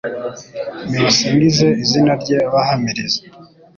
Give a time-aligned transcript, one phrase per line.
[0.89, 3.19] Nibasingize izina rye bahamiriza